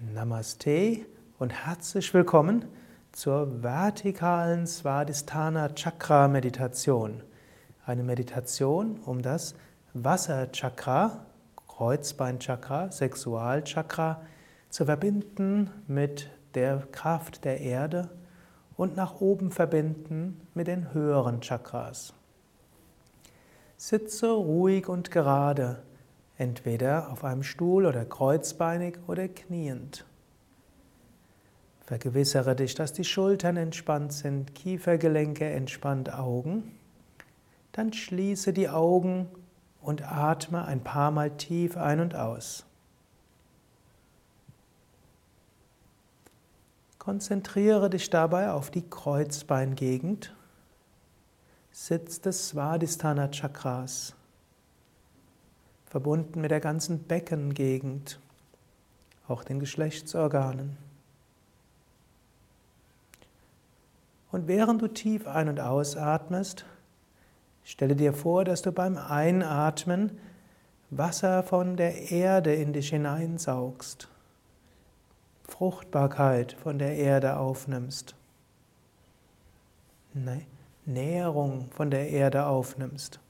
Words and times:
Namaste 0.00 1.06
und 1.40 1.50
herzlich 1.50 2.14
willkommen 2.14 2.66
zur 3.10 3.64
vertikalen 3.64 4.64
Svadhisthana 4.64 5.70
Chakra 5.70 6.28
Meditation. 6.28 7.24
Eine 7.84 8.04
Meditation, 8.04 9.00
um 9.00 9.22
das 9.22 9.56
Wasserchakra, 9.94 11.26
Kreuzbeinchakra, 11.66 12.92
Sexualchakra 12.92 14.22
zu 14.70 14.84
verbinden 14.84 15.68
mit 15.88 16.30
der 16.54 16.86
Kraft 16.92 17.44
der 17.44 17.60
Erde 17.60 18.08
und 18.76 18.94
nach 18.94 19.20
oben 19.20 19.50
verbinden 19.50 20.40
mit 20.54 20.68
den 20.68 20.94
höheren 20.94 21.40
Chakras. 21.40 22.14
Sitze 23.76 24.30
ruhig 24.30 24.88
und 24.88 25.10
gerade 25.10 25.82
entweder 26.38 27.10
auf 27.10 27.24
einem 27.24 27.42
Stuhl 27.42 27.84
oder 27.84 28.04
kreuzbeinig 28.04 28.98
oder 29.06 29.28
kniend. 29.28 30.04
Vergewissere 31.80 32.54
dich, 32.54 32.74
dass 32.74 32.92
die 32.92 33.04
Schultern 33.04 33.56
entspannt 33.56 34.12
sind, 34.12 34.54
Kiefergelenke 34.54 35.48
entspannt, 35.48 36.14
Augen. 36.14 36.78
Dann 37.72 37.92
schließe 37.92 38.52
die 38.52 38.68
Augen 38.68 39.28
und 39.80 40.02
atme 40.02 40.64
ein 40.64 40.84
paar 40.84 41.10
Mal 41.10 41.36
tief 41.36 41.76
ein 41.76 42.00
und 42.00 42.14
aus. 42.14 42.64
Konzentriere 46.98 47.88
dich 47.88 48.10
dabei 48.10 48.50
auf 48.50 48.70
die 48.70 48.88
Kreuzbeingegend, 48.88 50.34
Sitz 51.70 52.20
des 52.20 52.48
Svadhisthana 52.48 53.28
Chakras 53.28 54.17
verbunden 55.88 56.40
mit 56.40 56.50
der 56.50 56.60
ganzen 56.60 57.04
Beckengegend, 57.04 58.20
auch 59.26 59.44
den 59.44 59.58
Geschlechtsorganen. 59.58 60.76
Und 64.30 64.46
während 64.46 64.82
du 64.82 64.88
tief 64.88 65.26
ein- 65.26 65.48
und 65.48 65.60
ausatmest, 65.60 66.66
stelle 67.64 67.96
dir 67.96 68.12
vor, 68.12 68.44
dass 68.44 68.60
du 68.60 68.72
beim 68.72 68.98
Einatmen 68.98 70.18
Wasser 70.90 71.42
von 71.42 71.76
der 71.76 72.10
Erde 72.10 72.54
in 72.54 72.72
dich 72.72 72.90
hineinsaugst, 72.90 74.08
Fruchtbarkeit 75.44 76.52
von 76.52 76.78
der 76.78 76.96
Erde 76.96 77.36
aufnimmst, 77.38 78.14
Nährung 80.84 81.70
von 81.70 81.90
der 81.90 82.08
Erde 82.08 82.46
aufnimmst, 82.46 83.20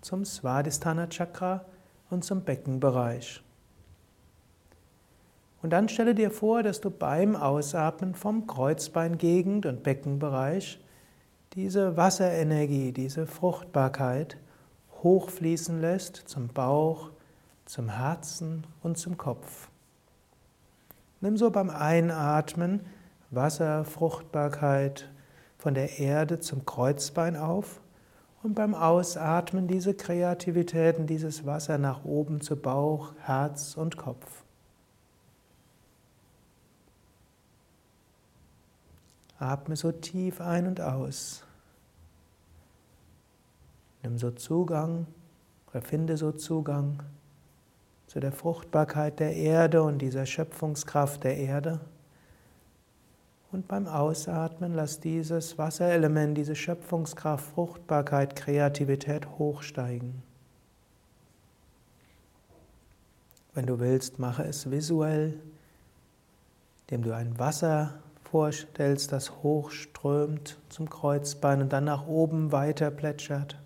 zum 0.00 0.24
Svadhisthana 0.24 1.06
Chakra 1.08 1.64
und 2.10 2.24
zum 2.24 2.42
Beckenbereich. 2.42 3.42
Und 5.62 5.70
dann 5.70 5.88
stelle 5.88 6.14
dir 6.14 6.30
vor, 6.30 6.62
dass 6.62 6.80
du 6.80 6.90
beim 6.90 7.36
Ausatmen 7.36 8.14
vom 8.14 8.46
Kreuzbeingegend 8.46 9.66
und 9.66 9.82
Beckenbereich 9.82 10.80
diese 11.54 11.96
Wasserenergie, 11.96 12.92
diese 12.92 13.26
Fruchtbarkeit 13.26 14.36
hochfließen 15.02 15.80
lässt 15.80 16.16
zum 16.16 16.48
Bauch, 16.48 17.10
zum 17.64 17.88
Herzen 17.88 18.66
und 18.82 18.98
zum 18.98 19.16
Kopf. 19.16 19.68
Nimm 21.20 21.36
so 21.36 21.50
beim 21.50 21.70
Einatmen 21.70 22.80
Wasser, 23.30 23.84
Fruchtbarkeit 23.84 25.08
von 25.58 25.74
der 25.74 25.98
Erde 25.98 26.40
zum 26.40 26.64
Kreuzbein 26.64 27.36
auf 27.36 27.80
und 28.42 28.54
beim 28.54 28.74
Ausatmen 28.74 29.68
diese 29.68 29.94
Kreativitäten, 29.94 31.06
dieses 31.06 31.44
Wasser 31.44 31.78
nach 31.78 32.04
oben 32.04 32.40
zu 32.40 32.56
Bauch, 32.56 33.12
Herz 33.20 33.76
und 33.76 33.96
Kopf. 33.96 34.44
Atme 39.38 39.76
so 39.76 39.92
tief 39.92 40.40
ein 40.40 40.66
und 40.66 40.80
aus. 40.80 41.44
Nimm 44.02 44.18
so 44.18 44.30
Zugang 44.30 45.06
oder 45.70 45.82
finde 45.82 46.16
so 46.16 46.32
Zugang 46.32 47.02
zu 48.06 48.20
der 48.20 48.32
Fruchtbarkeit 48.32 49.20
der 49.20 49.34
Erde 49.34 49.82
und 49.82 49.98
dieser 49.98 50.26
Schöpfungskraft 50.26 51.24
der 51.24 51.36
Erde. 51.36 51.80
Und 53.52 53.66
beim 53.66 53.88
Ausatmen 53.88 54.74
lass 54.74 55.00
dieses 55.00 55.58
Wasserelement, 55.58 56.38
diese 56.38 56.54
Schöpfungskraft, 56.54 57.44
Fruchtbarkeit, 57.52 58.36
Kreativität 58.36 59.26
hochsteigen. 59.38 60.22
Wenn 63.52 63.66
du 63.66 63.80
willst, 63.80 64.20
mache 64.20 64.44
es 64.44 64.70
visuell, 64.70 65.40
indem 66.86 67.02
du 67.02 67.14
ein 67.14 67.38
Wasser 67.40 67.98
vorstellst, 68.30 69.10
das 69.10 69.42
hochströmt 69.42 70.56
zum 70.68 70.88
Kreuzbein 70.88 71.62
und 71.62 71.72
dann 71.72 71.84
nach 71.84 72.06
oben 72.06 72.52
weiter 72.52 72.92
plätschert. 72.92 73.58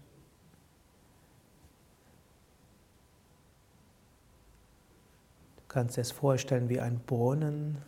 Du 5.56 5.62
kannst 5.68 5.98
es 5.98 6.10
vorstellen 6.10 6.70
wie 6.70 6.80
ein 6.80 7.00
Brunnen, 7.00 7.82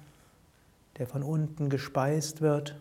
der 0.99 1.07
von 1.07 1.23
unten 1.23 1.69
gespeist 1.69 2.41
wird, 2.41 2.77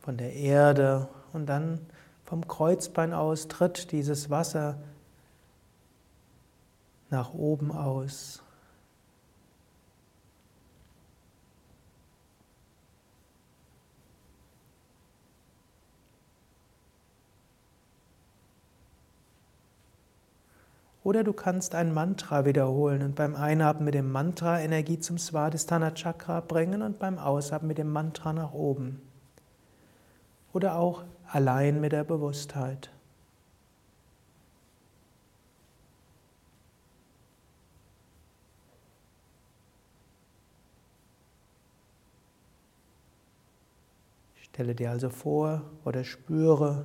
von 0.00 0.16
der 0.16 0.34
Erde 0.34 1.08
und 1.32 1.46
dann 1.46 1.80
vom 2.24 2.46
Kreuzbein 2.46 3.12
aus 3.12 3.48
tritt 3.48 3.92
dieses 3.92 4.30
Wasser 4.30 4.78
nach 7.10 7.34
oben 7.34 7.72
aus. 7.72 8.42
Oder 21.02 21.24
du 21.24 21.32
kannst 21.32 21.74
ein 21.74 21.94
Mantra 21.94 22.44
wiederholen 22.44 23.02
und 23.02 23.14
beim 23.14 23.34
Einatmen 23.34 23.86
mit 23.86 23.94
dem 23.94 24.12
Mantra 24.12 24.60
Energie 24.60 24.98
zum 24.98 25.16
Svadhisthana 25.16 25.92
Chakra 25.92 26.40
bringen 26.40 26.82
und 26.82 26.98
beim 26.98 27.18
Ausatmen 27.18 27.68
mit 27.68 27.78
dem 27.78 27.90
Mantra 27.90 28.34
nach 28.34 28.52
oben. 28.52 29.00
Oder 30.52 30.76
auch 30.76 31.04
allein 31.26 31.80
mit 31.80 31.92
der 31.92 32.04
Bewusstheit. 32.04 32.90
Stelle 44.52 44.74
dir 44.74 44.90
also 44.90 45.08
vor 45.08 45.62
oder 45.86 46.04
spüre, 46.04 46.84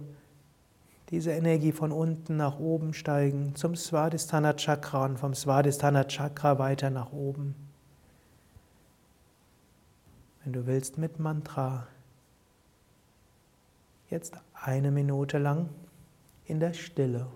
diese 1.16 1.32
Energie 1.32 1.72
von 1.72 1.94
unten 1.94 2.36
nach 2.36 2.60
oben 2.60 2.94
steigen 2.94 3.56
zum 3.56 3.74
Svadhisthana 3.74 4.52
Chakra 4.58 5.06
und 5.06 5.18
vom 5.18 5.34
Svadhisthana 5.34 6.04
Chakra 6.04 6.60
weiter 6.60 6.90
nach 6.90 7.14
oben. 7.14 7.56
Wenn 10.44 10.52
du 10.52 10.66
willst 10.68 10.98
mit 10.98 11.18
Mantra. 11.18 11.88
Jetzt 14.10 14.34
eine 14.54 14.92
Minute 14.92 15.38
lang 15.38 15.70
in 16.48 16.60
der 16.60 16.74
Stille. 16.74 17.28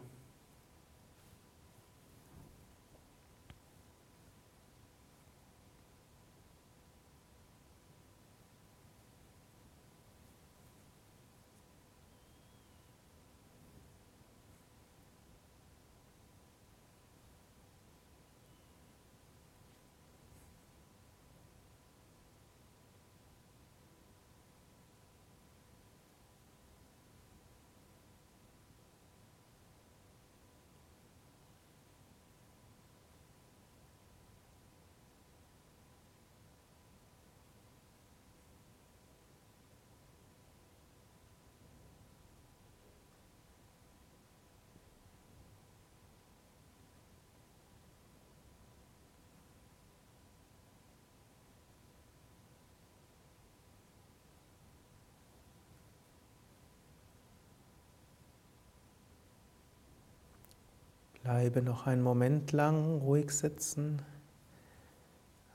Bleibe 61.29 61.61
noch 61.61 61.85
einen 61.85 62.01
Moment 62.01 62.53
lang 62.53 63.01
ruhig 63.01 63.29
sitzen. 63.29 64.01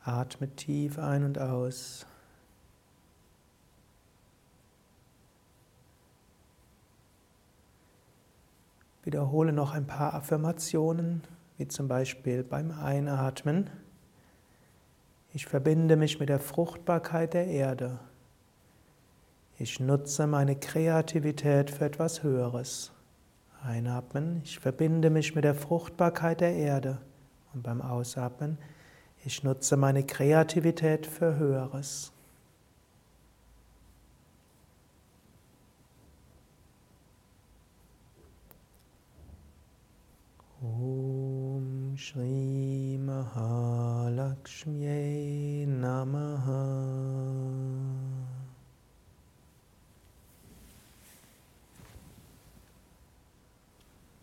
Atme 0.05 0.49
tief 0.55 1.01
ein 1.01 1.25
und 1.25 1.37
aus. 1.37 2.07
Wiederhole 9.03 9.53
noch 9.53 9.73
ein 9.73 9.85
paar 9.85 10.15
Affirmationen, 10.15 11.25
wie 11.59 11.67
zum 11.67 11.89
Beispiel 11.89 12.45
beim 12.45 12.71
Einatmen. 12.71 13.69
Ich 15.33 15.47
verbinde 15.47 15.97
mich 15.97 16.21
mit 16.21 16.29
der 16.29 16.39
Fruchtbarkeit 16.39 17.35
der 17.35 17.49
Erde. 17.49 17.99
Ich 19.59 19.81
nutze 19.81 20.29
meine 20.29 20.55
Kreativität 20.55 21.73
für 21.73 21.87
etwas 21.87 22.23
Höheres. 22.23 22.94
Einatmen, 23.65 24.43
ich 24.45 24.59
verbinde 24.59 25.09
mich 25.09 25.35
mit 25.35 25.45
der 25.45 25.55
Fruchtbarkeit 25.55 26.43
der 26.43 26.55
Erde. 26.55 26.99
Und 27.55 27.63
beim 27.63 27.81
Ausatmen, 27.81 28.59
ich 29.25 29.43
nutze 29.43 29.79
meine 29.79 30.05
Kreativität 30.05 31.07
für 31.07 31.37
Höheres. 31.37 32.13
Om 40.61 41.95
Shri 41.97 42.99
Mahalakshmi 43.01 44.45